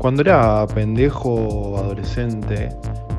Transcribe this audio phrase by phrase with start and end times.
[0.00, 2.70] Cuando era pendejo adolescente,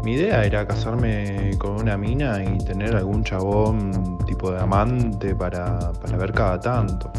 [0.04, 5.78] mi idea era casarme con una mina y tener algún chabón tipo de amante para,
[5.94, 7.12] para ver cada tanto.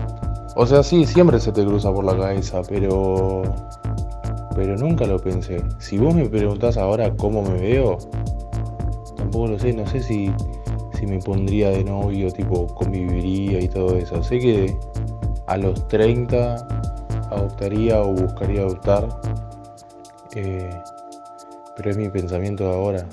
[0.57, 3.43] O sea, sí, siempre se te cruza por la cabeza, pero.
[4.57, 5.63] Pero nunca lo pensé.
[5.79, 7.99] Si vos me preguntás ahora cómo me veo,
[9.17, 9.73] tampoco lo sé.
[9.75, 10.33] No sé si,
[10.99, 14.25] si me pondría de novio, tipo conviviría y todo eso.
[14.25, 14.77] Sé que
[15.47, 16.57] a los 30
[17.31, 19.09] adoptaría o buscaría adoptar.
[20.35, 20.71] Eh,
[21.77, 23.09] pero es mi pensamiento de ahora.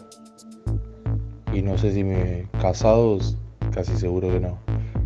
[1.54, 2.48] Y no sé si me.
[2.62, 3.38] casados,
[3.74, 4.60] casi seguro que no.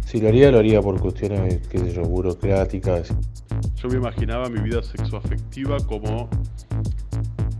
[0.06, 3.14] Si lo haría, lo haría por cuestiones, qué sé yo, burocráticas.
[3.76, 6.30] Yo me imaginaba mi vida sexoafectiva como.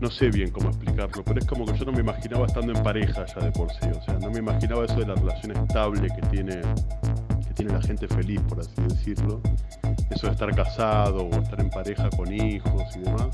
[0.00, 2.82] No sé bien cómo explicarlo, pero es como que yo no me imaginaba estando en
[2.82, 3.88] pareja ya de por sí.
[3.88, 6.60] O sea, no me imaginaba eso de la relación estable que tiene,
[7.46, 9.40] que tiene la gente feliz, por así decirlo.
[10.10, 13.30] Eso de estar casado o estar en pareja con hijos y demás.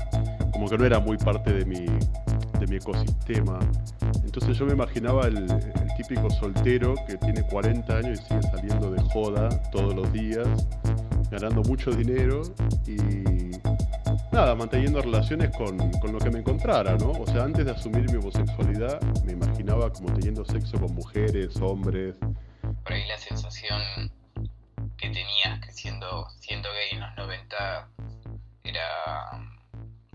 [0.61, 1.87] Como que no era muy parte de mi,
[2.59, 3.57] de mi ecosistema.
[4.23, 5.47] Entonces yo me imaginaba el,
[5.97, 10.47] típico soltero que tiene 40 años y sigue saliendo de joda todos los días,
[11.31, 12.43] ganando mucho dinero
[12.85, 13.57] y
[14.31, 17.09] nada, manteniendo relaciones con, con, lo que me encontrara, ¿no?
[17.09, 22.17] O sea, antes de asumir mi homosexualidad, me imaginaba como teniendo sexo con mujeres, hombres.
[22.83, 23.81] Por ahí la sensación
[24.95, 27.87] que tenías que siendo, siendo gay en los 90
[28.63, 29.41] era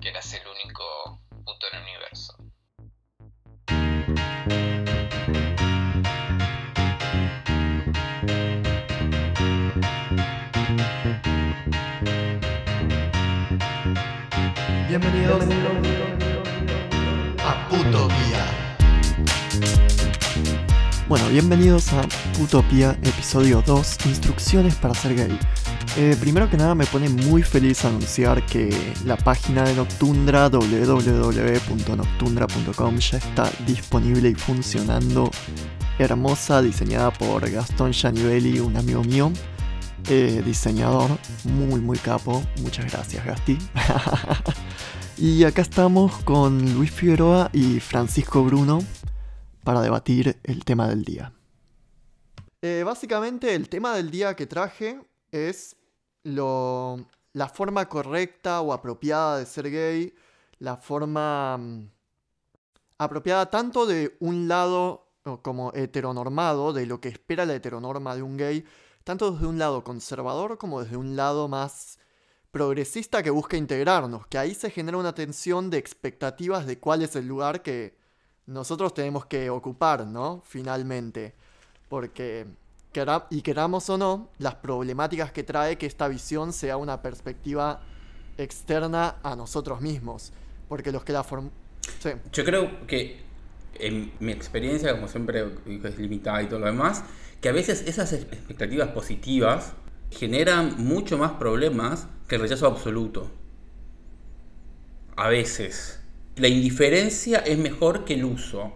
[0.08, 2.36] eras el único puto en el universo.
[14.88, 15.42] Bienvenidos
[17.44, 18.46] a Putopía.
[21.08, 22.02] Bueno, bienvenidos a
[22.38, 25.38] Putopía, episodio 2, instrucciones para ser gay.
[25.98, 28.68] Eh, primero que nada me pone muy feliz anunciar que
[29.06, 35.30] la página de Noctundra, www.noctundra.com, ya está disponible y funcionando.
[35.98, 39.32] Hermosa, diseñada por Gastón Gianivelli, un amigo mío.
[40.10, 41.12] Eh, diseñador,
[41.44, 43.56] muy muy capo, muchas gracias Gasti.
[45.16, 48.80] y acá estamos con Luis Figueroa y Francisco Bruno
[49.64, 51.32] para debatir el tema del día.
[52.60, 55.00] Eh, básicamente el tema del día que traje
[55.32, 55.74] es
[56.26, 60.14] lo, la forma correcta o apropiada de ser gay,
[60.58, 61.90] la forma mm,
[62.98, 65.06] apropiada tanto de un lado
[65.42, 68.64] como heteronormado, de lo que espera la heteronorma de un gay,
[69.04, 71.98] tanto desde un lado conservador como desde un lado más
[72.50, 77.16] progresista que busca integrarnos, que ahí se genera una tensión de expectativas de cuál es
[77.16, 77.96] el lugar que
[78.46, 80.42] nosotros tenemos que ocupar, ¿no?
[80.44, 81.34] Finalmente.
[81.88, 82.46] Porque,
[83.30, 87.80] y queramos o no, las problemáticas que trae que esta visión sea una perspectiva
[88.38, 90.32] externa a nosotros mismos.
[90.68, 91.50] Porque los que la forman...
[92.32, 93.20] Yo creo que
[93.74, 95.46] en mi experiencia, como siempre
[95.84, 97.04] es limitada y todo lo demás,
[97.40, 99.72] que a veces esas expectativas positivas
[100.10, 103.30] generan mucho más problemas que el rechazo absoluto.
[105.16, 106.00] A veces.
[106.36, 108.72] La indiferencia es mejor que el uso.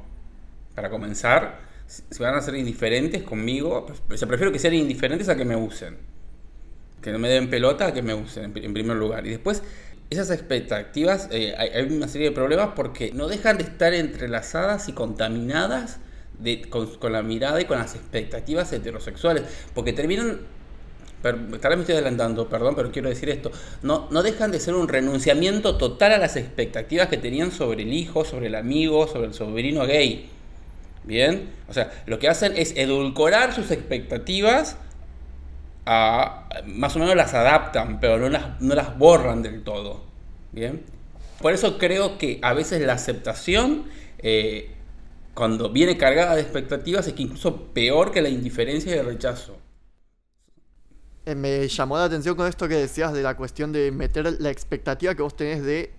[0.74, 5.44] Para comenzar, si van a ser indiferentes conmigo, pues, prefiero que sean indiferentes a que
[5.44, 5.96] me usen.
[7.02, 9.26] Que no me den pelota a que me usen, en primer lugar.
[9.26, 9.62] Y después,
[10.08, 14.92] esas expectativas, eh, hay, una serie de problemas porque no dejan de estar entrelazadas y
[14.92, 15.98] contaminadas
[16.70, 19.42] con, la mirada y con las expectativas heterosexuales,
[19.74, 20.40] porque terminan,
[21.22, 23.50] tal vez me estoy adelantando, perdón, pero quiero decir esto,
[23.82, 27.92] no, no dejan de ser un renunciamiento total a las expectativas que tenían sobre el
[27.92, 30.30] hijo, sobre el amigo, sobre el sobrino gay.
[31.04, 34.76] Bien, o sea, lo que hacen es edulcorar sus expectativas
[35.86, 40.04] a, más o menos las adaptan, pero no las, no las borran del todo.
[40.52, 40.82] Bien,
[41.40, 43.84] por eso creo que a veces la aceptación
[44.18, 44.70] eh,
[45.34, 49.56] cuando viene cargada de expectativas es que incluso peor que la indiferencia y el rechazo.
[51.24, 54.50] Eh, me llamó la atención con esto que decías de la cuestión de meter la
[54.50, 55.92] expectativa que vos tenés de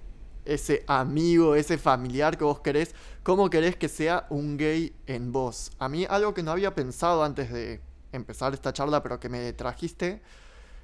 [0.45, 5.71] ese amigo, ese familiar que vos querés, cómo querés que sea un gay en vos.
[5.79, 7.81] A mí algo que no había pensado antes de
[8.11, 10.21] empezar esta charla, pero que me trajiste,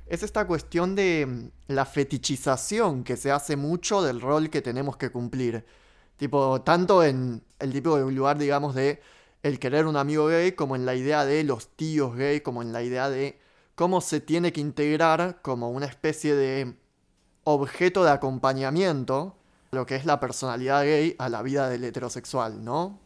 [0.08, 4.98] es esta cuestión de mm, la fetichización que se hace mucho del rol que tenemos
[4.98, 5.66] que cumplir.
[6.18, 9.02] Tipo, tanto en el tipo de lugar, digamos, de
[9.44, 12.74] el querer un amigo gay, como en la idea de los tíos gay, como en
[12.74, 13.40] la idea de
[13.76, 16.76] cómo se tiene que integrar como una especie de
[17.44, 19.37] objeto de acompañamiento
[19.72, 23.00] lo que es la personalidad gay a la vida del heterosexual, ¿no?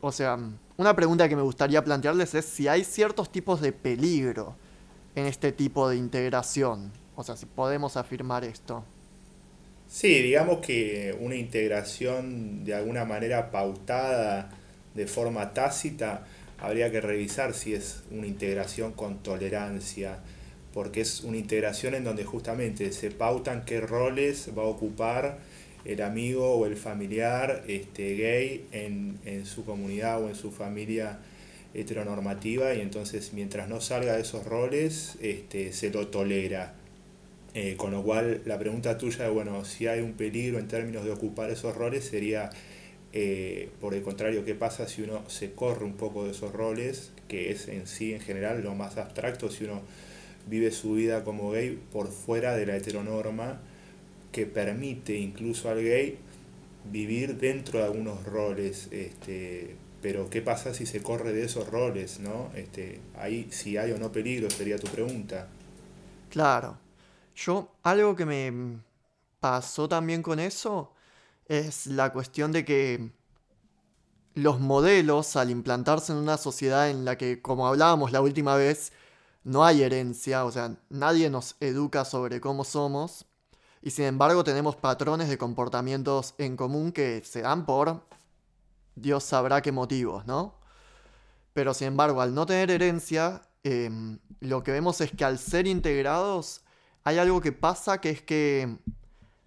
[0.00, 0.38] O sea,
[0.76, 4.56] una pregunta que me gustaría plantearles es si hay ciertos tipos de peligro
[5.14, 6.92] en este tipo de integración.
[7.14, 8.84] O sea, si podemos afirmar esto.
[9.88, 14.50] Sí, digamos que una integración de alguna manera pautada
[14.94, 16.26] de forma tácita,
[16.58, 20.18] habría que revisar si es una integración con tolerancia,
[20.72, 25.38] porque es una integración en donde justamente se pautan qué roles va a ocupar
[25.86, 31.18] el amigo o el familiar este, gay en, en su comunidad o en su familia
[31.74, 36.74] heteronormativa y entonces mientras no salga de esos roles este, se lo tolera.
[37.54, 41.04] Eh, con lo cual la pregunta tuya de, bueno, si hay un peligro en términos
[41.04, 42.50] de ocupar esos roles sería,
[43.14, 47.12] eh, por el contrario, ¿qué pasa si uno se corre un poco de esos roles,
[47.28, 49.80] que es en sí, en general, lo más abstracto, si uno
[50.46, 53.58] vive su vida como gay por fuera de la heteronorma,
[54.36, 56.18] que permite incluso al gay
[56.84, 62.20] vivir dentro de algunos roles, este, pero ¿qué pasa si se corre de esos roles,
[62.20, 62.50] no?
[62.54, 65.48] Este, ahí si hay o no peligro sería tu pregunta.
[66.28, 66.76] Claro.
[67.34, 68.78] Yo, algo que me
[69.40, 70.92] pasó también con eso
[71.48, 73.10] es la cuestión de que
[74.34, 78.92] los modelos, al implantarse en una sociedad en la que, como hablábamos la última vez,
[79.44, 83.25] no hay herencia, o sea, nadie nos educa sobre cómo somos,
[83.86, 88.04] y sin embargo tenemos patrones de comportamientos en común que se dan por
[88.96, 90.56] Dios sabrá qué motivos, ¿no?
[91.52, 95.68] Pero sin embargo, al no tener herencia, em, lo que vemos es que al ser
[95.68, 96.62] integrados,
[97.04, 98.76] hay algo que pasa que es que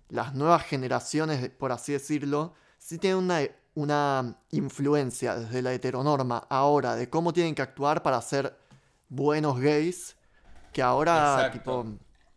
[0.07, 3.41] las nuevas generaciones, por así decirlo, sí tienen una,
[3.75, 8.57] una influencia desde la heteronorma ahora de cómo tienen que actuar para ser
[9.09, 10.15] buenos gays,
[10.71, 11.85] que ahora, tipo,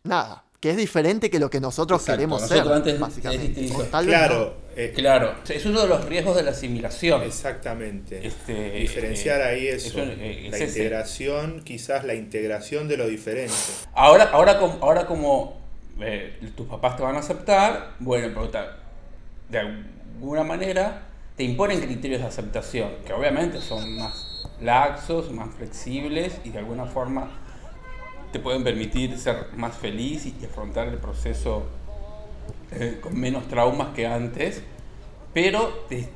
[0.03, 2.63] nada, que es diferente que lo que nosotros queremos ser,
[2.97, 3.69] básicamente.
[4.05, 7.21] claro, eh, claro, es uno de los riesgos de la asimilación.
[7.23, 8.25] Exactamente.
[8.25, 13.53] Este, Diferenciar eh, ahí eso, eh, la integración, quizás la integración de lo diferente.
[13.93, 15.61] Ahora, ahora, como, ahora como
[16.55, 18.69] tus papás te van a aceptar, bueno, pero
[19.49, 26.35] de alguna manera te imponen criterios de aceptación, que obviamente son más laxos, más flexibles
[26.45, 27.42] y de alguna forma
[28.33, 31.63] te pueden permitir ser más feliz y, afrontar el proceso
[32.71, 34.63] eh, con menos traumas que antes,
[35.33, 36.09] pero te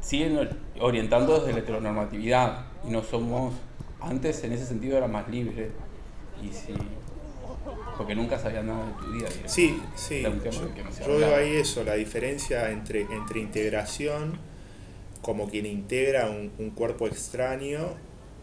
[0.00, 0.50] siguen
[0.80, 3.54] orientando desde la heteronormatividad y no somos,
[4.00, 5.70] antes en ese sentido era más libre
[6.42, 6.74] y sí,
[7.96, 9.28] porque nunca sabía nada de tu vida.
[9.46, 14.36] Sí, sí, yo, veo ahí eso, la diferencia entre, entre integración,
[15.22, 17.94] como quien integra un, un cuerpo extraño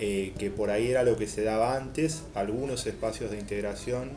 [0.05, 4.11] eh, que por ahí era lo que se daba antes, algunos espacios de integración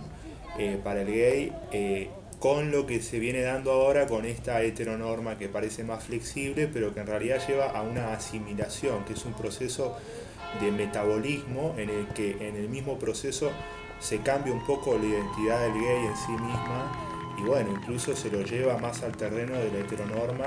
[0.58, 2.10] eh, para el gay, eh,
[2.40, 6.92] con lo que se viene dando ahora con esta heteronorma que parece más flexible, pero
[6.92, 9.96] que en realidad lleva a una asimilación, que es un proceso
[10.60, 13.52] de metabolismo en el que en el mismo proceso
[14.00, 18.28] se cambia un poco la identidad del gay en sí misma y bueno, incluso se
[18.28, 20.46] lo lleva más al terreno de la heteronorma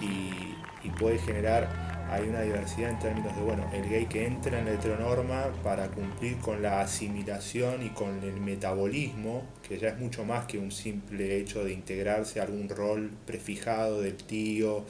[0.00, 4.58] y, y puede generar hay una diversidad en términos de, bueno, el gay que entra
[4.58, 9.98] en la heteronorma para cumplir con la asimilación y con el metabolismo, que ya es
[9.98, 14.84] mucho más que un simple hecho de integrarse a algún rol prefijado del tío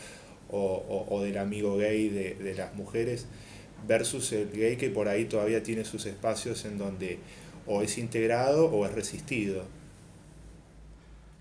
[0.50, 3.26] o, del amigo gay de, de las mujeres,
[3.88, 7.18] versus el gay que por ahí todavía tiene sus espacios en donde
[7.66, 9.64] o es integrado o es resistido.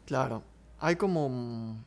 [0.05, 0.43] Claro,
[0.79, 1.83] hay como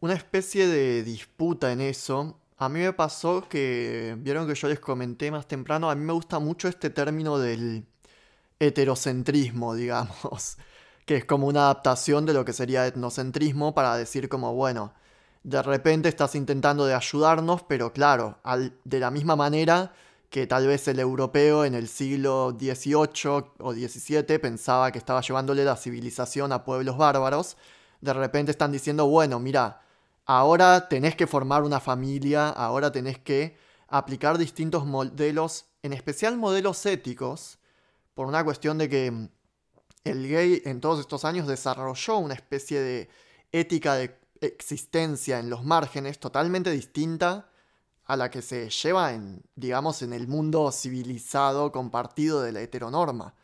[0.00, 4.78] una especie de disputa en eso a mí me pasó que, vieron que yo les
[4.78, 7.86] comenté más temprano, a mí me gusta mucho este término del
[8.60, 10.58] heterocentrismo, digamos,
[11.04, 14.94] que es como una adaptación de lo que sería etnocentrismo para decir como, bueno,
[15.42, 18.38] de repente estás intentando de ayudarnos, pero claro,
[18.84, 19.92] de la misma manera
[20.30, 25.64] que tal vez el europeo en el siglo XVIII o XVII pensaba que estaba llevándole
[25.64, 27.56] la civilización a pueblos bárbaros,
[28.00, 29.82] de repente están diciendo, bueno, mira,
[30.26, 33.56] ahora tenés que formar una familia, ahora tenés que
[33.88, 37.58] aplicar distintos modelos, en especial modelos éticos,
[38.14, 39.28] por una cuestión de que mm,
[40.04, 43.08] el gay en todos estos años desarrolló una especie de
[43.52, 47.48] ética de existencia en los márgenes totalmente distinta
[48.04, 53.34] a la que se lleva en, digamos, en el mundo civilizado compartido de la heteronorma.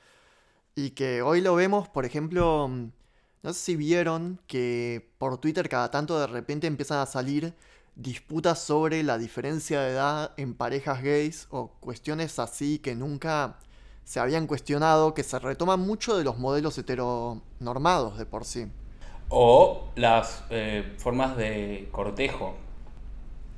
[0.75, 2.91] Y que hoy lo vemos, por ejemplo, mm,
[3.43, 7.55] no sé si vieron que por Twitter cada tanto de repente empiezan a salir
[7.95, 13.59] disputas sobre la diferencia de edad en parejas gays o cuestiones así que nunca
[14.09, 18.67] se habían cuestionado, que se retoman mucho de los modelos heteronormados de por sí.
[19.29, 22.57] O las eh, formas de cortejo.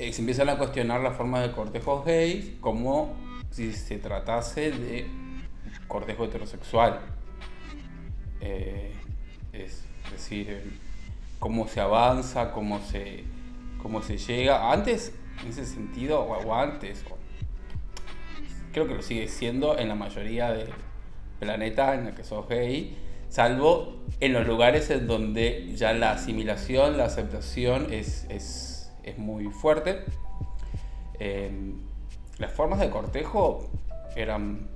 [0.01, 3.15] Eh, se empiezan a cuestionar las formas de cortejo gays como
[3.51, 5.07] si se tratase de
[5.87, 6.99] cortejo heterosexual.
[8.41, 8.93] Eh,
[9.53, 10.79] es decir,
[11.39, 13.25] cómo se avanza, cómo se,
[13.83, 14.73] cómo se llega.
[14.73, 17.05] Antes, en ese sentido, o, antes,
[18.73, 20.67] creo que lo sigue siendo en la mayoría de
[21.41, 22.97] planeta en el que sos gay,
[23.29, 29.47] salvo en los lugares en donde ya la asimilación, la aceptación es, es, es muy
[29.47, 30.05] fuerte.
[31.19, 31.81] Em,
[32.39, 33.71] las formas de cortejo
[34.17, 34.69] eran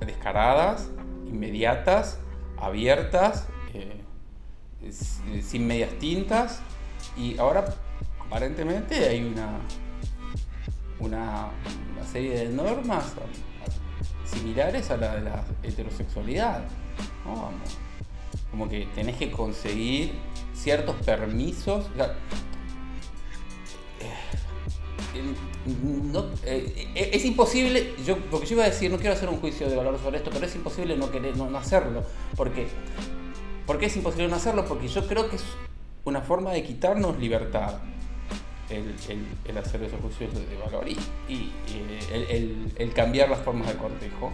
[0.00, 0.90] descaradas,
[1.26, 2.20] inmediatas,
[2.56, 6.60] abiertas, eh, sin medias tintas,
[7.16, 7.64] y ahora
[8.24, 9.58] aparentemente hay una,
[11.00, 11.50] una,
[12.10, 13.12] serie de normas
[14.24, 16.64] similares a la de la heterosexualidad.
[18.50, 20.12] Como que tenés que conseguir
[20.54, 21.86] ciertos permisos.
[26.44, 29.68] eh, eh, es imposible, yo, porque yo iba a decir, no quiero hacer un juicio
[29.68, 32.04] de valor sobre esto, pero es imposible no querer no, hacerlo.
[32.36, 32.68] Porque,
[33.68, 34.64] ¿Por qué es imposible no hacerlo?
[34.66, 35.44] Porque yo creo que es
[36.04, 37.74] una forma de quitarnos libertad
[38.70, 40.98] el, hacer esos juicios de, valor y,
[42.10, 44.32] eh, el, cambiar las formas de cortejo.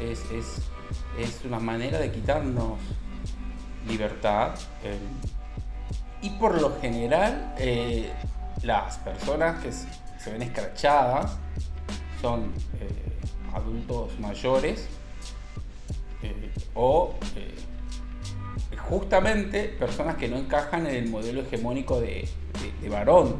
[0.00, 2.78] Es, es, una manera de quitarnos
[3.88, 4.54] libertad.
[6.22, 7.54] y por lo general,
[8.62, 11.38] las personas que se ven escrachadas
[12.20, 12.88] son eh,
[13.54, 14.86] adultos mayores
[16.22, 17.54] eh, o eh,
[18.88, 22.28] justamente personas que no encajan en el modelo hegemónico de,
[22.88, 23.36] varón.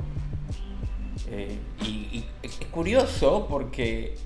[1.82, 4.16] y, es curioso porque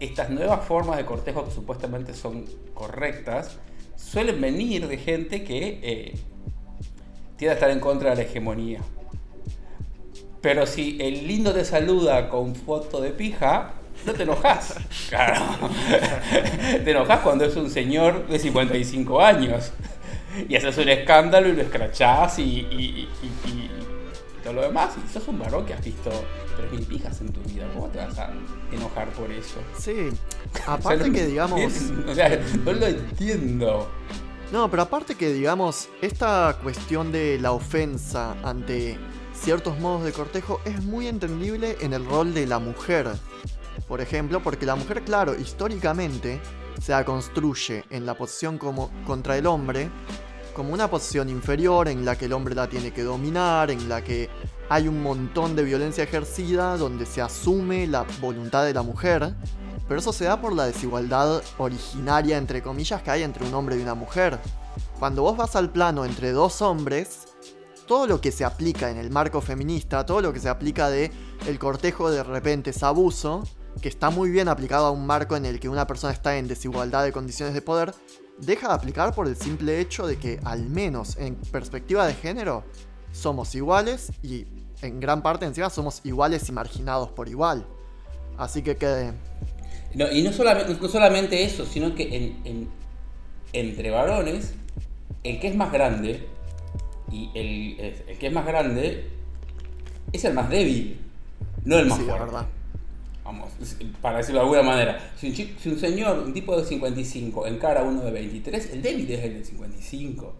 [0.00, 3.58] estas nuevas formas de cortejo que supuestamente son correctas
[3.96, 6.14] suelen venir de gente que
[7.36, 8.80] tiende a estar en contra de la hegemonía.
[10.40, 13.72] Pero si el lindo te saluda con foto de pija,
[14.06, 14.76] no te enojas.
[15.08, 15.40] Claro.
[16.84, 19.72] te enojas cuando es un señor de 55 años.
[20.48, 23.08] Y haces un escándalo y lo escrachás y,
[24.42, 24.94] todo lo demás.
[25.04, 27.66] Y sos un varón que has visto 3.000 pijas en tu vida.
[27.74, 28.32] ¿Cómo te vas a
[28.72, 29.60] enojar por eso?
[29.78, 30.10] Sí.
[30.66, 31.60] Aparte que digamos.
[32.06, 33.88] o sea, no lo entiendo.
[34.52, 38.96] No, pero aparte que digamos, esta cuestión de la ofensa ante
[39.34, 43.08] ciertos modos de cortejo es muy entendible en el rol de la mujer.
[43.86, 46.40] Por ejemplo, porque la mujer, claro, históricamente
[46.80, 49.90] se construye en la posición como contra el hombre
[50.58, 54.02] como una posición inferior en la que el hombre la tiene que dominar, en la
[54.02, 54.28] que
[54.68, 59.36] hay un montón de violencia ejercida donde se asume la voluntad de la mujer,
[59.86, 63.78] pero eso se da por la desigualdad originaria entre comillas que hay entre un hombre
[63.78, 64.40] y una mujer.
[64.98, 67.28] Cuando vos vas al plano entre dos hombres,
[67.86, 71.12] todo lo que se aplica en el marco feminista, todo lo que se aplica de
[71.46, 73.44] el cortejo de repente es abuso,
[73.80, 76.48] que está muy bien aplicado a un marco en el que una persona está en
[76.48, 77.94] desigualdad de condiciones de poder,
[78.38, 82.64] deja de aplicar por el simple hecho de que al menos en perspectiva de género
[83.12, 84.46] somos iguales y
[84.82, 87.66] en gran parte encima somos iguales y marginados por igual.
[88.36, 89.12] Así que quede...
[90.12, 92.34] y no solamente, no solamente eso, sino que
[93.52, 94.54] entre varones,
[95.24, 96.28] el que es más grande
[97.10, 99.10] y el, que es más grande
[100.12, 101.00] es el más débil,
[101.64, 102.24] no el más fuerte.
[102.24, 102.46] verdad.
[103.28, 103.50] Vamos,
[104.00, 105.12] para decirlo de alguna manera.
[105.14, 109.22] Si un, señor, un tipo de 55, encara a uno de 23, el débil es
[109.22, 110.34] el de 55.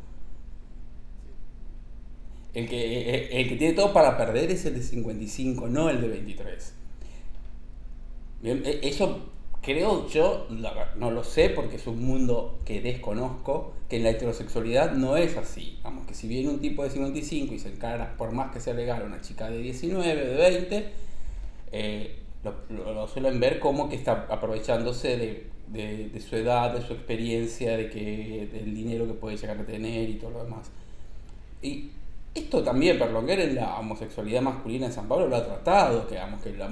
[2.54, 6.08] El que, el que tiene todo para perder es el de 55, no el de
[6.08, 6.74] 23.
[8.40, 10.46] Bien, e, eso creo yo,
[10.96, 15.36] no lo sé porque es un mundo que desconozco, que en la heterosexualidad no es
[15.36, 15.78] así.
[15.82, 18.72] Vamos, que si viene un tipo de 55 y se encara, por más que sea
[18.72, 20.92] legal, una chica de 19, de 20,
[21.72, 27.90] eh, lo, suelen ver como que está aprovechándose de, su edad, de su experiencia, de
[27.90, 30.70] que, del dinero que puede llegar a tener y todo lo demás.
[31.62, 31.90] Y
[32.34, 36.42] esto también Perlonguer en la homosexualidad masculina en San Pablo lo ha tratado, que, digamos,
[36.42, 36.68] que, la,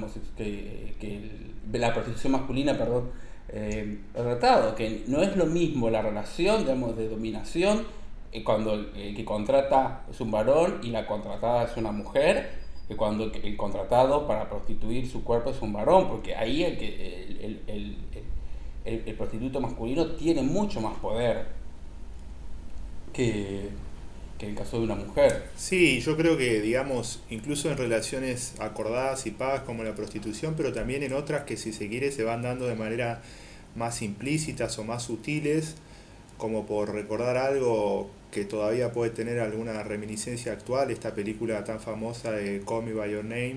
[1.00, 1.30] que,
[1.73, 3.11] la prostitución masculina, perdón,
[3.49, 7.85] eh, tratado, que no es lo mismo la relación, digamos, de dominación
[8.32, 12.97] eh, cuando el que contrata es un varón y la contratada es una mujer, que
[12.97, 17.26] cuando el contratado para prostituir su cuerpo es un varón, porque ahí el, que,
[17.66, 17.97] el,
[18.85, 21.47] el prostituto masculino tiene mucho más poder
[23.12, 23.71] que,
[24.38, 25.45] que el caso de una mujer.
[25.57, 30.73] Sí, yo creo que, digamos, incluso en relaciones acordadas y pagas como la prostitución, pero
[30.73, 33.23] también en otras que si se quiere se van dando de manera
[33.75, 35.76] más implícitas o más sutiles,
[36.38, 42.33] como por recordar algo que todavía puede tener alguna reminiscencia actual, esta película tan famosa
[42.33, 43.57] de Call Me By Your Name,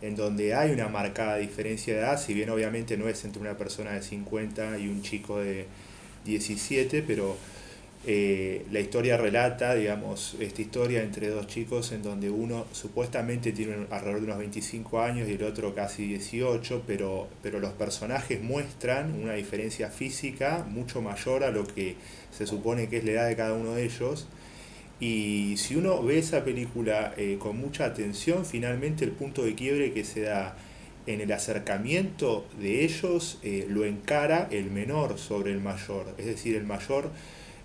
[0.00, 3.58] en donde hay una marcada diferencia de edad, si bien obviamente no es entre una
[3.58, 5.66] persona de 50 y un chico de
[6.24, 7.36] 17, pero
[8.04, 13.86] eh, la historia relata, digamos, esta historia entre dos chicos en donde uno supuestamente tiene
[13.90, 19.14] alrededor de unos 25 años y el otro casi 18, pero, pero los personajes muestran
[19.14, 21.94] una diferencia física mucho mayor a lo que
[22.36, 24.26] se supone que es la edad de cada uno de ellos.
[24.98, 29.92] Y si uno ve esa película eh, con mucha atención, finalmente el punto de quiebre
[29.92, 30.56] que se da
[31.06, 36.14] en el acercamiento de ellos eh, lo encara el menor sobre el mayor.
[36.18, 37.10] Es decir, el mayor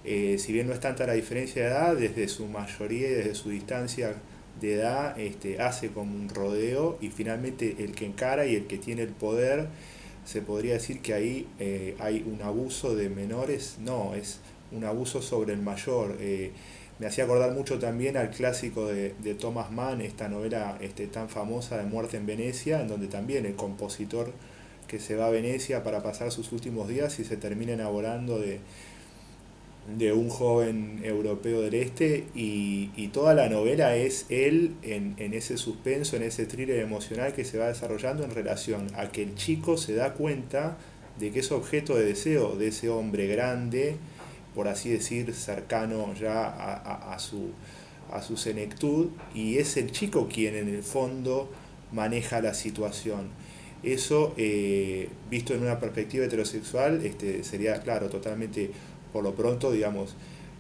[0.04, 3.36] eh, si bien no es tanta la diferencia de edad, desde su mayoría y desde
[3.36, 4.16] su distancia
[4.60, 8.78] de edad este, hace como un rodeo y finalmente el que encara y el que
[8.78, 9.68] tiene el poder,
[10.26, 14.40] se podría decir que ahí eh, hay un abuso de menores, no, es
[14.72, 16.18] un abuso sobre el mayor.
[16.20, 16.52] Eh,
[17.00, 21.30] me hacía acordar mucho también al clásico de, de Thomas Mann, esta novela este, tan
[21.30, 24.34] famosa de Muerte en Venecia, en donde también el compositor
[24.88, 28.60] que se va a Venecia para pasar sus últimos días y se termina enamorando de,
[29.96, 35.34] de un joven europeo del este y, y toda la novela es él en, en,
[35.34, 39.36] ese suspenso, en ese thriller emocional que se va desarrollando en relación a que el
[39.36, 40.78] chico se da cuenta
[41.20, 43.96] de que es objeto de deseo de ese hombre grande,
[44.54, 47.52] por así decir, cercano ya a, a, a su,
[48.12, 51.50] a su senectud, y es el chico quien en el fondo
[51.92, 53.30] maneja la situación.
[53.84, 58.72] Eso, eh, visto en una perspectiva heterosexual, este, sería, claro, totalmente
[59.12, 60.16] por lo pronto, digamos,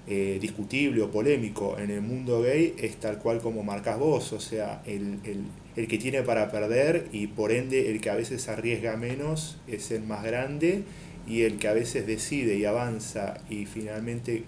[0.08, 4.39] eh, discutible o polémico en el mundo gay es tal cual como marcas vos, o
[4.39, 5.44] sea, el, el,
[5.75, 9.92] el, que tiene para perder y por ende el que a veces arriesga menos es
[9.92, 10.84] el más grande
[11.27, 14.46] y el que a veces decide y avanza y finalmente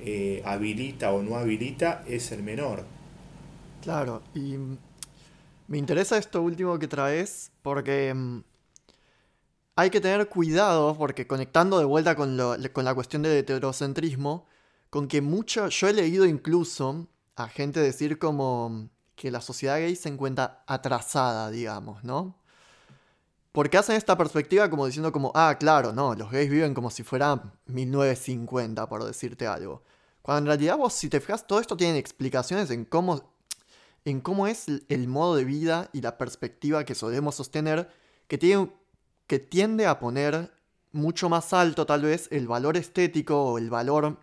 [0.00, 2.84] eh, habilita o no habilita es el menor.
[3.82, 4.56] Claro, y
[5.68, 8.40] me interesa esto último que traes porque mm,
[9.76, 14.46] hay que tener cuidado, porque conectando de vuelta con, la cuestión del heterocentrismo,
[14.90, 19.96] con que mucho, yo he leído incluso a gente decir como que la sociedad gay
[19.96, 22.36] se encuentra atrasada, digamos, ¿no?
[23.52, 27.02] Porque hacen esta perspectiva como diciendo como, ah, claro, no, los gays viven como si
[27.02, 29.82] fuera 1950, por decirte algo.
[30.22, 33.34] Cuando en realidad vos, si te fijas, todo esto tiene explicaciones en cómo,
[34.04, 37.90] en cómo es el modo de vida y la perspectiva que solemos sostener,
[38.26, 38.70] que tiene
[39.32, 40.52] que tiende a poner
[40.92, 44.18] mucho más alto tal vez el valor estético o el valor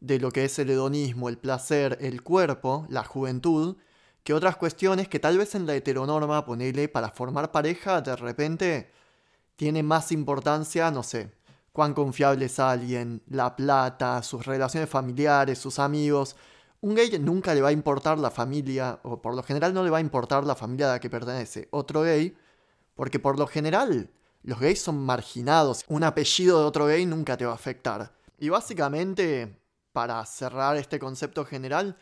[0.00, 3.76] de lo que es el hedonismo, el placer, el cuerpo, la juventud,
[4.24, 8.90] que otras cuestiones que tal vez en la heteronorma, ponele, para formar pareja, de repente
[9.56, 11.30] tiene más importancia, no sé,
[11.70, 16.36] cuán confiable es alguien, la plata, sus relaciones familiares, sus amigos.
[16.80, 19.90] Un gay nunca le va a importar la familia, o por lo general no le
[19.90, 21.68] va a importar la familia a la que pertenece.
[21.70, 22.34] Otro gay,
[22.94, 24.08] porque por lo general
[24.42, 25.84] los gays son marginados.
[25.88, 28.12] Un apellido de otro gay nunca te va a afectar.
[28.38, 29.60] Y básicamente,
[29.92, 31.96] para cerrar este concepto general,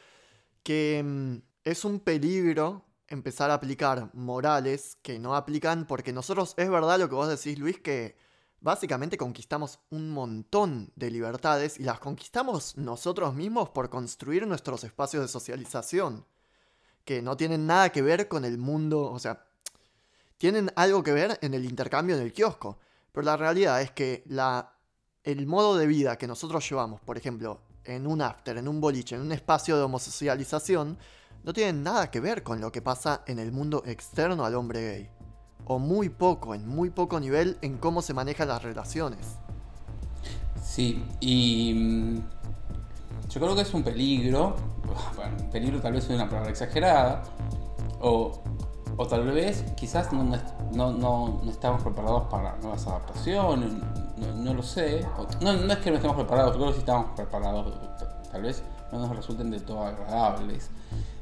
[0.62, 6.68] que mm, es un peligro empezar a aplicar morales que no aplican porque nosotros, es
[6.68, 8.16] verdad lo que vos decís Luis, que
[8.60, 15.22] básicamente conquistamos un montón de libertades y las conquistamos nosotros mismos por construir nuestros espacios
[15.22, 16.26] de socialización,
[17.04, 19.45] que no tienen nada que ver con el mundo, o sea,
[20.38, 22.78] tienen algo que ver en el intercambio en el kiosco.
[23.12, 24.24] Pero la realidad es que
[25.24, 29.16] el modo de vida que nosotros llevamos, por ejemplo, en un after, en un boliche,
[29.16, 30.98] en un espacio de homosocialización,
[31.42, 34.82] no tiene nada que ver con lo que pasa en el mundo externo al hombre
[34.82, 35.10] gay.
[35.64, 39.36] O muy poco, en muy poco nivel, en cómo se manejan las relaciones.
[40.62, 42.16] Sí, y mm,
[43.30, 44.56] yo creo que es un peligro,
[45.16, 47.22] bueno, peligro tal vez es una palabra exagerada,
[48.00, 48.42] o
[48.96, 50.24] o tal vez quizás no,
[50.72, 53.72] no, no, estamos preparados para nuevas adaptaciones,
[54.36, 55.04] no, lo sé.
[55.40, 57.72] no, no es que no estemos preparados, creo que sí estamos preparados.
[58.32, 60.70] Tal vez no nos resulten de todo agradables.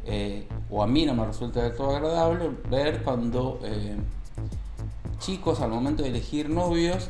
[0.06, 3.96] Eh, o a mí no me resulta de todo agradable ver cuando eh,
[5.18, 7.08] chicos al momento de elegir novios,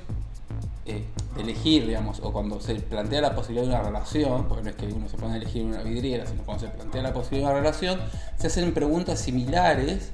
[0.86, 4.70] eh, de elegir, digamos, o cuando se plantea la posibilidad de una relación, porque no
[4.70, 7.48] es que uno se pone a elegir una vidriera, sino cuando se plantea la posibilidad
[7.48, 8.00] de una relación,
[8.38, 10.12] se hacen preguntas similares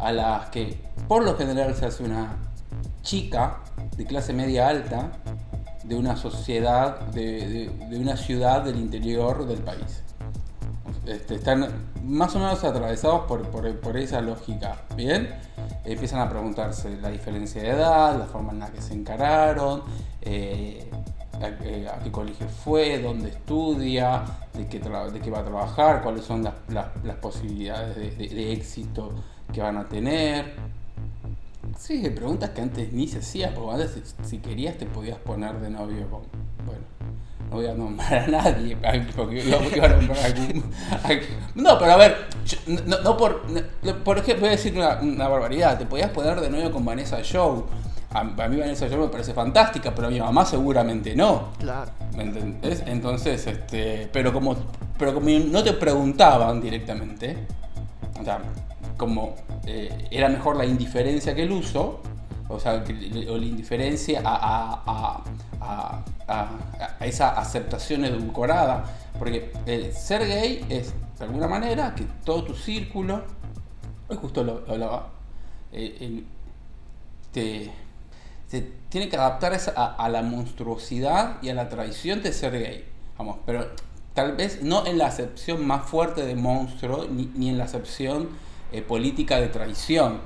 [0.00, 2.36] a las que por lo general se hace una
[3.02, 3.58] chica
[3.96, 5.12] de clase media alta
[5.84, 10.02] de una sociedad, de, una ciudad del interior del país.
[11.06, 11.66] Este, están
[12.04, 14.76] más o menos atravesados por, esa lógica.
[14.94, 15.34] Bien,
[15.84, 19.82] empiezan a preguntarse la diferencia de edad, la forma en la que se encararon,
[20.22, 20.88] eh,
[21.40, 26.24] eh, a, qué colegio fue, dónde estudia, de qué, de qué va a trabajar, cuáles
[26.24, 29.12] son las, las, posibilidades de, de éxito
[29.52, 30.54] que van a tener.
[31.78, 35.70] Sí, preguntas que antes ni se hacían, porque antes si, querías te podías poner de
[35.70, 36.22] novio con,
[36.66, 36.82] bueno,
[37.48, 38.76] no voy a nombrar a nadie,
[39.16, 40.64] porque iba a nombrar a algún,
[41.54, 42.16] No, pero a ver,
[43.02, 43.42] no, por,
[44.04, 47.22] por ejemplo, voy a decir una, una, barbaridad, te podías poner de nuevo con Vanessa
[47.22, 47.66] Show.
[48.12, 51.50] A, mí Vanessa Show me parece fantástica, pero a mi mamá seguramente no.
[51.58, 51.92] Claro.
[52.16, 52.82] ¿Me entendés?
[52.86, 54.56] Entonces, este, pero como,
[54.98, 57.38] pero como no te preguntaban directamente,
[58.20, 58.40] o sea,
[59.00, 59.34] como
[59.64, 62.00] eh, era mejor la indiferencia que el uso,
[62.50, 62.84] o sea,
[63.30, 65.24] o la indiferencia a,
[67.00, 68.84] esa aceptación edulcorada,
[69.18, 73.22] porque el ser gay es, de alguna manera, que todo tu círculo,
[74.06, 75.08] hoy justo lo, hablaba,
[75.72, 76.22] eh,
[77.32, 77.70] te,
[78.90, 82.84] tiene que adaptar a, la monstruosidad y a la traición de ser gay,
[83.16, 83.66] vamos, pero
[84.12, 88.28] tal vez no en la acepción más fuerte de monstruo, ni, en la acepción
[88.72, 90.20] eh, política de traición,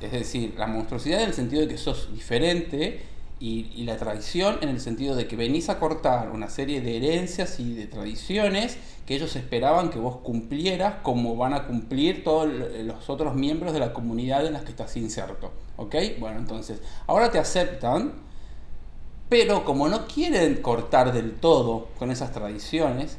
[0.00, 3.02] es decir, la monstruosidad en el sentido de que sos diferente
[3.40, 7.60] y, la tradición en el sentido de que venís a cortar una serie de herencias
[7.60, 13.10] y de tradiciones que ellos esperaban que vos cumplieras como van a cumplir todos los
[13.10, 15.52] otros miembros de la comunidad en las que estás inserto.
[15.76, 15.94] ¿Ok?
[16.18, 18.14] Bueno, entonces, ahora te aceptan,
[19.28, 23.18] pero como no quieren cortar del todo con esas tradiciones,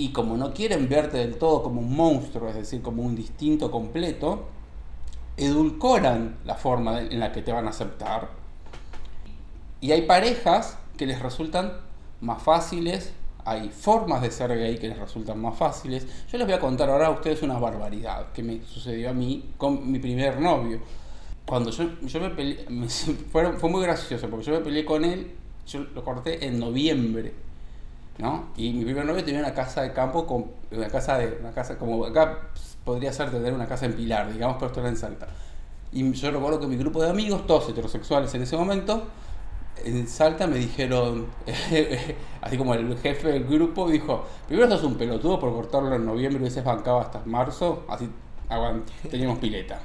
[0.00, 3.70] y como no quieren verte del todo como un monstruo, es decir, como un distinto
[3.70, 4.46] completo,
[5.36, 8.30] edulcoran la forma en la que te van a aceptar.
[9.82, 11.74] Y hay parejas que les resultan
[12.22, 13.12] más fáciles,
[13.44, 16.06] hay formas de ser gay que les resultan más fáciles.
[16.32, 19.50] Yo les voy a contar ahora a ustedes una barbaridad que me sucedió a mí
[19.58, 20.80] con mi primer novio.
[21.44, 22.64] Cuando yo, yo me peleé,
[23.30, 25.30] fue, fue muy gracioso porque yo me peleé con él,
[25.66, 27.49] yo lo corté en noviembre.
[28.20, 28.50] ¿No?
[28.56, 31.78] Y mi primer novio tenía una casa de campo, con, una casa de, una casa
[31.78, 32.50] como acá
[32.84, 35.28] podría ser tener una casa en Pilar, digamos, pero esto era en Salta.
[35.92, 39.08] Y yo recuerdo que mi grupo de amigos, todos heterosexuales en ese momento,
[39.84, 41.26] en Salta me dijeron,
[42.42, 46.40] así como el jefe del grupo dijo, primero sos un pelotudo por cortarlo en noviembre
[46.40, 48.08] y veces bancaba hasta marzo, así
[49.10, 49.80] teníamos pileta.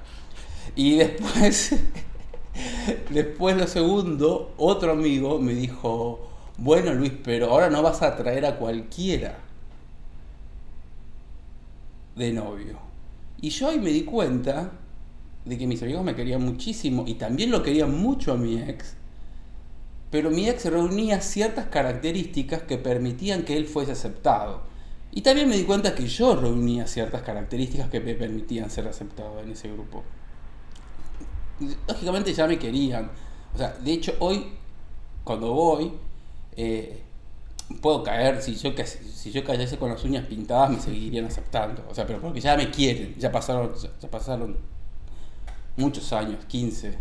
[0.76, 1.76] Y después,
[3.10, 8.46] después lo segundo, otro amigo me dijo, bueno Luis, pero ahora no vas a traer
[8.46, 9.40] a cualquiera
[12.16, 12.80] de novio.
[13.42, 14.72] Y yo ahí me di cuenta
[15.44, 18.96] de que mis amigos me querían muchísimo y también lo querían mucho a mi ex,
[20.10, 24.62] pero mi ex reunía ciertas características que permitían que él fuese aceptado.
[25.12, 29.40] Y también me di cuenta que yo reunía ciertas características que me permitían ser aceptado
[29.40, 30.04] en ese grupo.
[31.88, 33.12] Lógicamente ya me querían.
[33.54, 34.48] O sea, de hecho hoy,
[35.24, 35.94] cuando voy,
[36.58, 37.02] eh,
[37.82, 41.86] puedo caer, si yo, si yo cayese con las uñas pintadas me seguirían aceptando.
[41.90, 44.58] O sea, pero porque ya me quieren, ya pasaron, ya pasaron
[45.78, 46.98] muchos años, 15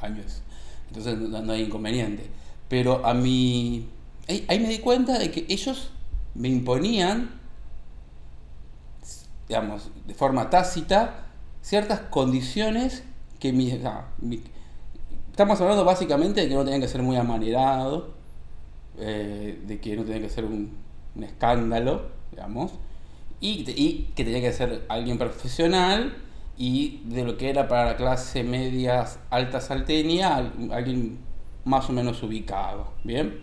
[0.00, 0.42] años.
[0.88, 2.30] Entonces no, hay inconveniente.
[2.68, 3.88] Pero a mí,
[4.28, 5.90] ahí, me di cuenta de que ellos
[6.34, 7.30] me imponían,
[9.48, 11.26] digamos, de forma tácita,
[11.60, 13.04] ciertas condiciones
[13.38, 13.70] que mi,
[15.30, 18.04] estamos hablando básicamente de que no tenían que ser muy amanerados,
[18.98, 20.72] eh, de que no tenía que ser un,
[21.20, 22.72] escándalo, digamos,
[23.40, 23.64] y,
[24.14, 26.16] que tenía que ser alguien profesional
[26.56, 30.36] y de lo que era para la clase media alta salteña,
[30.70, 31.18] alguien
[31.64, 33.40] más o menos ubicado, ¿bien?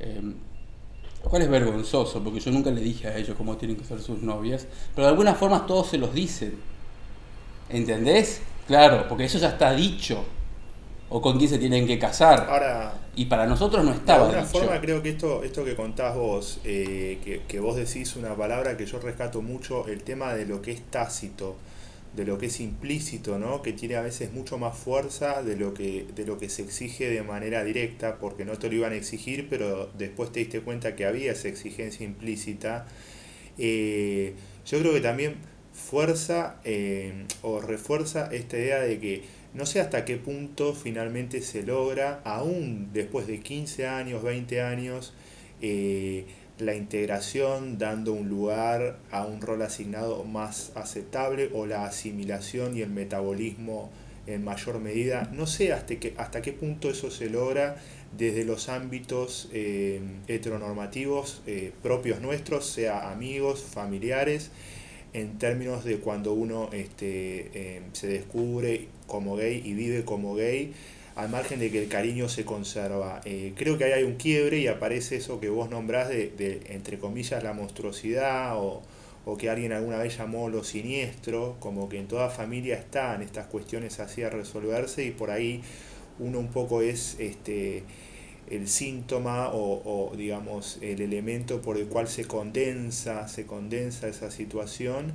[0.00, 0.34] Eh,
[1.22, 4.00] lo cual es vergonzoso, porque yo nunca le dije a ellos cómo tienen que ser
[4.00, 6.54] sus novias, pero de alguna forma todos se los dicen.
[7.68, 8.42] ¿Entendés?
[8.66, 10.24] Claro, porque eso ya está dicho
[11.10, 12.46] o con quién se tienen que casar.
[12.48, 14.28] Ahora, y para nosotros no estaba.
[14.28, 18.16] De alguna forma creo que esto, esto que contás vos, eh, que, que, vos decís
[18.16, 21.56] una palabra que yo rescato mucho, el tema de lo que es tácito,
[22.14, 23.62] de lo que es implícito, ¿no?
[23.62, 27.08] que tiene a veces mucho más fuerza de lo, que, de lo que se exige
[27.08, 30.96] de manera directa, porque no te lo iban a exigir, pero después te diste cuenta
[30.96, 32.86] que había esa exigencia implícita.
[33.58, 34.34] Eh,
[34.66, 35.36] yo creo que también
[35.72, 41.62] fuerza eh, o refuerza esta idea de que no sé hasta qué punto finalmente se
[41.62, 45.12] logra, aún después de 15 años, 20 años,
[45.60, 46.26] eh,
[46.58, 52.82] la integración dando un lugar a un rol asignado más aceptable o la asimilación y
[52.82, 53.90] el metabolismo
[54.26, 55.28] en mayor medida.
[55.32, 57.76] No sé hasta qué, hasta qué punto eso se logra
[58.16, 64.50] desde los ámbitos eh, heteronormativos eh, propios nuestros, sea amigos, familiares,
[65.12, 70.72] en términos de cuando uno este, se descubre como gay y vive como gay,
[71.16, 73.20] al margen de que el cariño se conserva.
[73.24, 76.98] Eh, creo que ahí hay un quiebre y aparece eso que vos nombrás de, entre
[76.98, 78.82] comillas, la monstruosidad o,
[79.38, 84.00] que alguien alguna vez llamó lo siniestro, como que en toda familia están estas cuestiones
[84.00, 85.62] así a resolverse y por ahí
[86.18, 87.84] uno un poco es este
[88.50, 95.12] el síntoma o, digamos el elemento por el cual se condensa, se condensa esa situación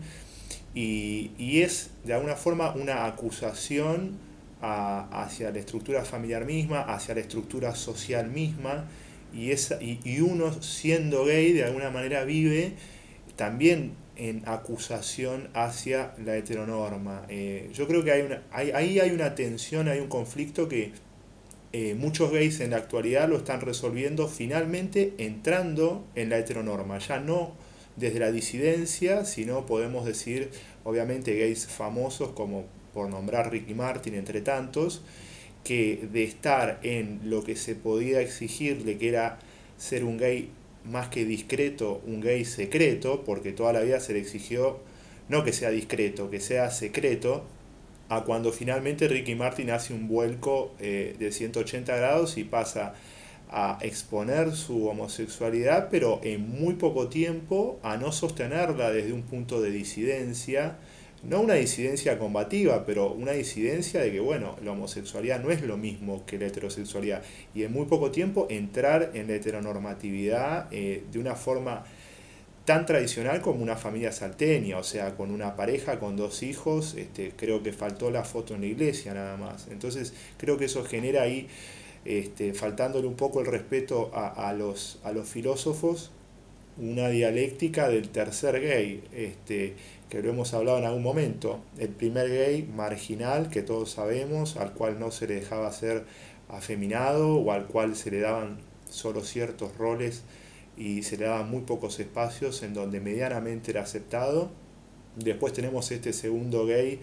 [0.75, 4.17] y, es de alguna forma una acusación
[4.61, 8.85] hacia la estructura familiar misma, hacia la estructura social misma
[9.33, 12.73] y, esa, y, uno siendo gay de alguna manera vive
[13.35, 17.25] también en acusación hacia la heteronorma.
[17.29, 20.93] Eh, yo creo que hay una, ahí hay una tensión, hay un conflicto que
[21.73, 27.19] eh, muchos gays en la actualidad lo están resolviendo finalmente entrando en la heteronorma, ya
[27.19, 27.53] no
[27.95, 30.49] desde la disidencia, sino podemos decir,
[30.83, 35.01] obviamente, gays famosos como por nombrar Ricky Martin entre tantos,
[35.63, 39.39] que de estar en lo que se podía exigirle, que era
[39.77, 40.49] ser un gay
[40.83, 44.79] más que discreto, un gay secreto, porque toda la vida se le exigió
[45.27, 47.43] no que sea discreto, que sea secreto,
[48.09, 52.93] a cuando finalmente Ricky Martin hace un vuelco eh, de 180 grados y pasa
[53.57, 59.61] a exponer su homosexualidad, pero en muy poco tiempo a no sostenerla desde un punto
[59.61, 60.75] de disidencia,
[61.23, 65.77] no una disidencia combativa, pero una disidencia de que, bueno, la homosexualidad no es lo
[65.77, 71.17] mismo que la heterosexualidad, y en muy poco tiempo entrar en la heteronormatividad eh, de
[71.17, 71.85] una forma
[72.65, 77.31] tan tradicional como una familia salteña, o sea, con una pareja, con dos hijos, este,
[77.37, 79.67] creo que faltó la foto en la iglesia nada más.
[79.71, 81.47] Entonces creo que eso genera ahí,
[82.05, 86.11] este, faltándole un poco el respeto a, los, a los filósofos,
[86.77, 89.75] una dialéctica del tercer gay, este,
[90.09, 91.59] que lo hemos hablado en algún momento.
[91.77, 96.05] El primer gay marginal, que todos sabemos, al cual no se le dejaba ser
[96.49, 100.23] afeminado o al cual se le daban solo ciertos roles
[100.77, 104.51] y se le daban muy pocos espacios en donde medianamente era aceptado.
[105.15, 106.99] Después tenemos este segundo gay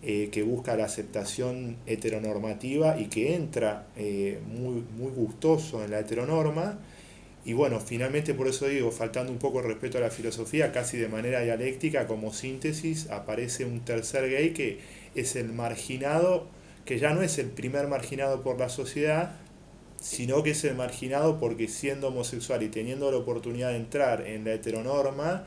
[0.00, 5.98] eh, que busca la aceptación heteronormativa y que entra eh, muy, muy gustoso en la
[5.98, 6.78] heteronorma.
[7.44, 10.98] Y bueno, finalmente por eso digo, faltando un poco el respeto a la filosofía, casi
[10.98, 14.78] de manera dialéctica, como síntesis, aparece un tercer gay que
[15.14, 16.46] es el marginado,
[16.84, 19.32] que ya no es el primer marginado por la sociedad,
[20.00, 24.44] sino que es el marginado porque siendo homosexual y teniendo la oportunidad de entrar en
[24.44, 25.44] la heteronorma,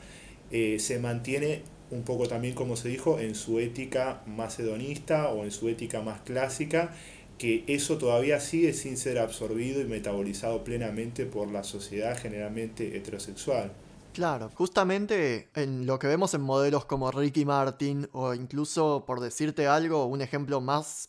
[0.52, 5.44] eh, se mantiene un poco también, como se dijo, en su ética más hedonista o
[5.44, 6.94] en su ética más clásica,
[7.38, 13.72] que eso todavía sigue sin ser absorbido y metabolizado plenamente por la sociedad generalmente heterosexual.
[14.14, 19.68] Claro, justamente en lo que vemos en modelos como Ricky Martin o incluso, por decirte
[19.68, 21.08] algo, un ejemplo más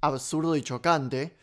[0.00, 1.36] absurdo y chocante,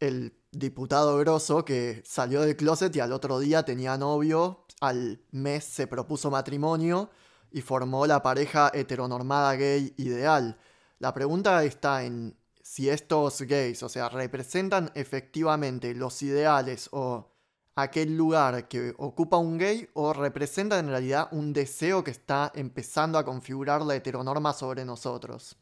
[0.00, 5.64] el diputado grosso que salió del closet y al otro día tenía novio, al mes
[5.64, 7.10] se propuso matrimonio
[7.52, 10.58] y formó la pareja heteronormada gay ideal.
[10.98, 17.30] La pregunta está en si estos gays, o sea, representan efectivamente los ideales o
[17.74, 23.18] aquel lugar que ocupa un gay o representan en realidad un deseo que está empezando
[23.18, 25.56] a configurar la heteronorma sobre nosotros.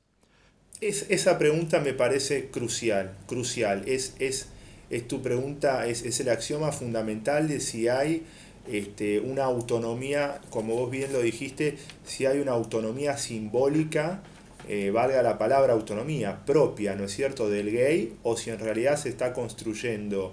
[0.81, 3.85] Es, esa pregunta me parece crucial, crucial.
[3.87, 4.49] Es, es
[4.91, 8.25] es tu pregunta, es, es el axioma fundamental de si hay
[8.71, 14.23] este, una autonomía, como vos bien lo dijiste, si hay una autonomía simbólica,
[14.69, 18.97] eh, valga la palabra autonomía, propia, ¿no es cierto?, del gay, o si en realidad
[18.97, 20.33] se está construyendo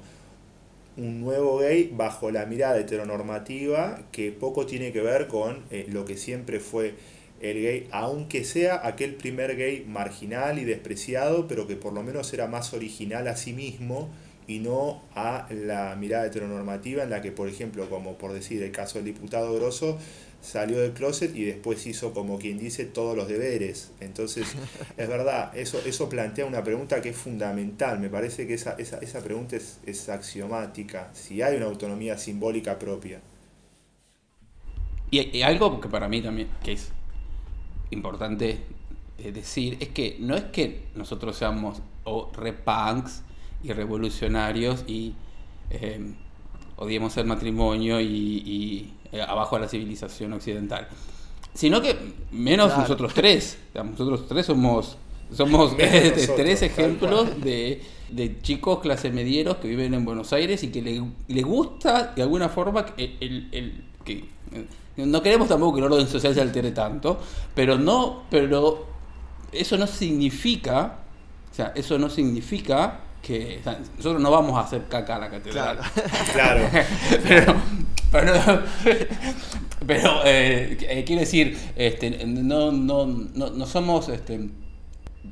[0.97, 6.05] un nuevo gay bajo la mirada heteronormativa que poco tiene que ver con eh, lo
[6.05, 6.95] que siempre fue
[7.41, 12.33] el gay, aunque sea aquel primer gay marginal y despreciado, pero que por lo menos
[12.33, 14.09] era más original a sí mismo
[14.47, 18.71] y no a la mirada heteronormativa en la que, por ejemplo, como por decir el
[18.71, 19.97] caso del diputado Grosso,
[20.45, 23.91] salió del closet y después hizo como quien dice todos los deberes.
[23.99, 24.47] Entonces,
[24.97, 27.99] es verdad, eso, eso plantea una pregunta que es fundamental.
[27.99, 32.77] Me parece que esa, esa, esa pregunta es, es, axiomática, si hay una autonomía simbólica
[32.77, 33.19] propia.
[35.11, 36.91] Y, algo que para mí también que es
[37.91, 38.59] importante
[39.17, 43.21] eh, decir es que no es que nosotros seamos o repunks
[43.65, 45.13] y revolucionarios y
[45.71, 46.13] eh,
[46.77, 50.87] odiemos el matrimonio y, eh, abajo a la civilización occidental.
[51.53, 51.97] Sino que
[52.31, 53.57] menos nosotros tres.
[53.73, 54.97] Nosotros tres somos,
[55.31, 55.75] somos
[56.35, 61.03] tres ejemplos de, de, chicos clase medieros que viven en Buenos Aires y que le,
[61.27, 64.65] le gusta de alguna forma el, el, que eh,
[64.97, 67.19] no queremos tampoco que el orden social se altere tanto,
[67.53, 68.85] pero no, pero
[69.51, 70.99] eso no significa,
[71.51, 73.59] o sea, eso no significa que
[73.97, 75.79] nosotros no vamos a hacer caca a la catedral.
[76.33, 76.67] Claro.
[77.23, 77.55] pero,
[78.11, 78.63] pero,
[79.87, 84.49] pero eh, eh, quiero decir, este, no, no, no, no somos este,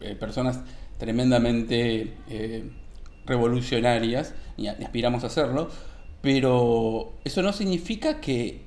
[0.01, 0.61] eh, personas
[0.97, 2.13] tremendamente
[3.25, 5.69] revolucionarias, y aspiramos a hacerlo,
[6.21, 8.63] pero eso no significa que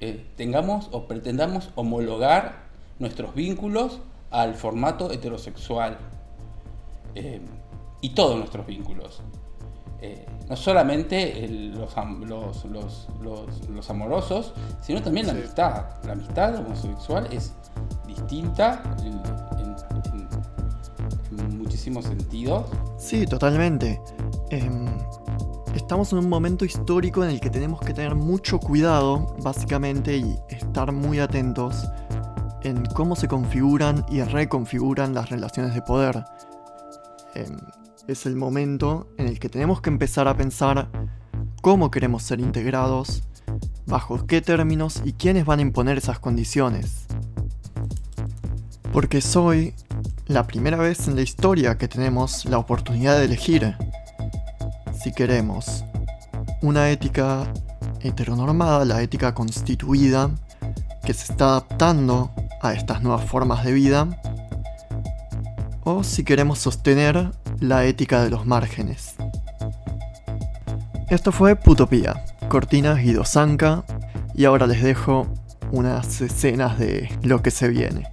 [0.00, 2.68] eh, tengamos o pretendamos homologar
[3.00, 5.98] nuestros vínculos al formato heterosexual.
[7.18, 7.40] Eh,
[8.00, 9.22] y todos nuestros vínculos.
[10.00, 15.86] Eh, no solamente los, los, amorosos, sino también la amistad.
[16.04, 17.52] La amistad homosexual es
[18.06, 19.18] distinta en,
[21.58, 22.66] muchísimos sentidos.
[22.98, 24.00] Sí, totalmente.
[24.50, 24.86] Em,
[25.74, 30.38] estamos en un momento histórico en el que tenemos que tener mucho cuidado, básicamente, y
[30.48, 31.88] estar muy atentos
[32.62, 36.24] en cómo se configuran y reconfiguran las relaciones de poder.
[37.38, 37.56] Em,
[38.08, 40.90] es el momento en el que tenemos que empezar a pensar
[41.62, 43.22] cómo queremos ser integrados,
[43.86, 47.06] bajo qué términos y quiénes van a imponer esas condiciones.
[48.92, 49.74] Porque soy
[50.26, 53.76] la primera vez en la historia que tenemos la oportunidad de elegir
[55.00, 55.84] si queremos
[56.60, 57.52] una ética
[58.00, 60.30] heteronormada, la ética constituida,
[61.04, 64.08] que se está adaptando a estas nuevas formas de vida,
[65.88, 69.14] o si queremos sostener la ética de los márgenes.
[71.08, 73.84] Esto fue Putopía, Cortinas Guido Zanca,
[74.34, 75.26] y ahora les dejo
[75.72, 78.06] unas escenas de lo que se viene.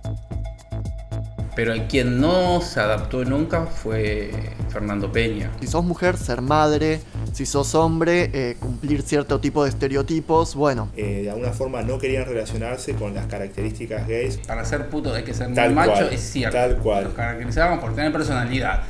[1.54, 4.32] Pero el quien no se adaptó nunca fue
[4.70, 5.52] Fernando Peña.
[5.60, 7.02] Si sos mujer, ser madre,
[7.36, 10.88] si sos hombre, eh, cumplir cierto tipo de estereotipos, bueno.
[10.96, 14.38] Eh, de alguna forma no querían relacionarse con las características gays.
[14.38, 16.56] Para ser puto hay que ser muy macho, es cierto.
[16.56, 17.04] Tal cual.
[17.04, 18.84] Nos caracterizábamos por tener personalidad.